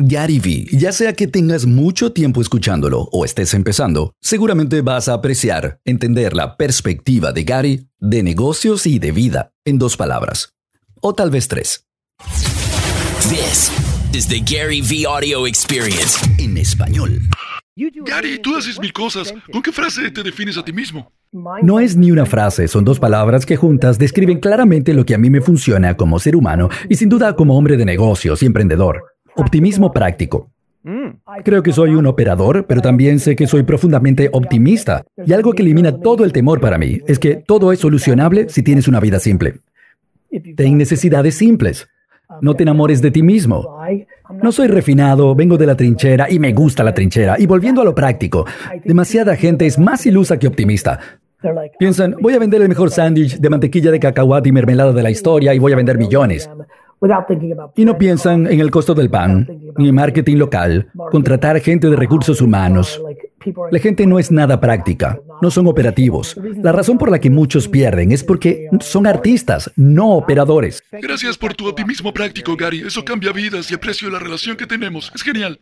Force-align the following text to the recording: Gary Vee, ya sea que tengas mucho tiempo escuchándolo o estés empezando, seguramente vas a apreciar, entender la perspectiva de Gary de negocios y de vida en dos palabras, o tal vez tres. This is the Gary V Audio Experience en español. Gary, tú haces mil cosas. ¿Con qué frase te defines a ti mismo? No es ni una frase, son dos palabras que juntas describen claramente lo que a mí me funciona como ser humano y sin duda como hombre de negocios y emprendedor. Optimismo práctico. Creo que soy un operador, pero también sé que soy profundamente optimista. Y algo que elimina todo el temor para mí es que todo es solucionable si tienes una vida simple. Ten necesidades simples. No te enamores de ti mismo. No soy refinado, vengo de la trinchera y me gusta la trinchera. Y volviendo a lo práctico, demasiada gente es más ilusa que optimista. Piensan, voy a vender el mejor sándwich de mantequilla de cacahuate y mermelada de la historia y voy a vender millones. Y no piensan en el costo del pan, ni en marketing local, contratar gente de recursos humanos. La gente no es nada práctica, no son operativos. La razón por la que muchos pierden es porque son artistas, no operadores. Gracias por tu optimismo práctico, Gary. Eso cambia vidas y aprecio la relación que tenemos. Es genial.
Gary 0.00 0.38
Vee, 0.38 0.68
ya 0.70 0.92
sea 0.92 1.12
que 1.12 1.26
tengas 1.26 1.66
mucho 1.66 2.12
tiempo 2.12 2.40
escuchándolo 2.40 3.08
o 3.10 3.24
estés 3.24 3.52
empezando, 3.52 4.14
seguramente 4.20 4.80
vas 4.80 5.08
a 5.08 5.14
apreciar, 5.14 5.80
entender 5.84 6.34
la 6.34 6.56
perspectiva 6.56 7.32
de 7.32 7.42
Gary 7.42 7.88
de 7.98 8.22
negocios 8.22 8.86
y 8.86 9.00
de 9.00 9.10
vida 9.10 9.52
en 9.64 9.80
dos 9.80 9.96
palabras, 9.96 10.54
o 11.00 11.16
tal 11.16 11.32
vez 11.32 11.48
tres. 11.48 11.84
This 13.28 13.72
is 14.12 14.28
the 14.28 14.38
Gary 14.38 14.82
V 14.82 15.04
Audio 15.04 15.48
Experience 15.48 16.16
en 16.38 16.56
español. 16.58 17.20
Gary, 18.06 18.38
tú 18.40 18.56
haces 18.56 18.78
mil 18.78 18.92
cosas. 18.92 19.34
¿Con 19.52 19.62
qué 19.62 19.72
frase 19.72 20.10
te 20.12 20.22
defines 20.22 20.56
a 20.58 20.64
ti 20.64 20.72
mismo? 20.72 21.12
No 21.62 21.78
es 21.78 21.96
ni 21.96 22.10
una 22.10 22.24
frase, 22.24 22.68
son 22.68 22.84
dos 22.84 22.98
palabras 22.98 23.44
que 23.44 23.56
juntas 23.56 23.98
describen 23.98 24.40
claramente 24.40 24.94
lo 24.94 25.04
que 25.04 25.14
a 25.14 25.18
mí 25.18 25.28
me 25.28 25.40
funciona 25.40 25.96
como 25.96 26.18
ser 26.18 26.34
humano 26.34 26.68
y 26.88 26.94
sin 26.94 27.08
duda 27.08 27.36
como 27.36 27.56
hombre 27.58 27.76
de 27.76 27.84
negocios 27.84 28.42
y 28.42 28.46
emprendedor. 28.46 29.04
Optimismo 29.38 29.92
práctico. 29.92 30.50
Creo 31.44 31.62
que 31.62 31.72
soy 31.72 31.94
un 31.94 32.06
operador, 32.06 32.66
pero 32.66 32.80
también 32.80 33.20
sé 33.20 33.36
que 33.36 33.46
soy 33.46 33.62
profundamente 33.62 34.30
optimista. 34.32 35.04
Y 35.24 35.32
algo 35.32 35.52
que 35.52 35.62
elimina 35.62 35.92
todo 35.92 36.24
el 36.24 36.32
temor 36.32 36.60
para 36.60 36.78
mí 36.78 37.00
es 37.06 37.18
que 37.18 37.36
todo 37.36 37.72
es 37.72 37.78
solucionable 37.78 38.48
si 38.48 38.62
tienes 38.62 38.88
una 38.88 39.00
vida 39.00 39.20
simple. 39.20 39.60
Ten 40.56 40.76
necesidades 40.76 41.36
simples. 41.36 41.86
No 42.40 42.54
te 42.54 42.62
enamores 42.64 43.00
de 43.00 43.10
ti 43.10 43.22
mismo. 43.22 43.78
No 44.42 44.52
soy 44.52 44.66
refinado, 44.66 45.34
vengo 45.34 45.56
de 45.56 45.66
la 45.66 45.76
trinchera 45.76 46.30
y 46.30 46.38
me 46.38 46.52
gusta 46.52 46.82
la 46.82 46.94
trinchera. 46.94 47.36
Y 47.38 47.46
volviendo 47.46 47.80
a 47.80 47.84
lo 47.84 47.94
práctico, 47.94 48.44
demasiada 48.84 49.36
gente 49.36 49.66
es 49.66 49.78
más 49.78 50.04
ilusa 50.04 50.38
que 50.38 50.48
optimista. 50.48 50.98
Piensan, 51.78 52.16
voy 52.20 52.34
a 52.34 52.38
vender 52.40 52.60
el 52.60 52.68
mejor 52.68 52.90
sándwich 52.90 53.38
de 53.38 53.48
mantequilla 53.48 53.92
de 53.92 54.00
cacahuate 54.00 54.48
y 54.48 54.52
mermelada 54.52 54.92
de 54.92 55.02
la 55.02 55.10
historia 55.10 55.54
y 55.54 55.58
voy 55.60 55.72
a 55.72 55.76
vender 55.76 55.96
millones. 55.96 56.50
Y 57.76 57.84
no 57.84 57.96
piensan 57.96 58.46
en 58.46 58.60
el 58.60 58.70
costo 58.70 58.94
del 58.94 59.10
pan, 59.10 59.46
ni 59.76 59.88
en 59.88 59.94
marketing 59.94 60.36
local, 60.36 60.90
contratar 61.10 61.60
gente 61.60 61.88
de 61.88 61.96
recursos 61.96 62.40
humanos. 62.40 63.00
La 63.70 63.78
gente 63.78 64.06
no 64.06 64.18
es 64.18 64.30
nada 64.32 64.60
práctica, 64.60 65.20
no 65.40 65.50
son 65.50 65.66
operativos. 65.68 66.36
La 66.62 66.72
razón 66.72 66.98
por 66.98 67.10
la 67.10 67.20
que 67.20 67.30
muchos 67.30 67.68
pierden 67.68 68.10
es 68.10 68.24
porque 68.24 68.68
son 68.80 69.06
artistas, 69.06 69.70
no 69.76 70.14
operadores. 70.14 70.82
Gracias 70.90 71.38
por 71.38 71.54
tu 71.54 71.68
optimismo 71.68 72.12
práctico, 72.12 72.56
Gary. 72.56 72.80
Eso 72.80 73.04
cambia 73.04 73.32
vidas 73.32 73.70
y 73.70 73.74
aprecio 73.74 74.10
la 74.10 74.18
relación 74.18 74.56
que 74.56 74.66
tenemos. 74.66 75.12
Es 75.14 75.22
genial. 75.22 75.60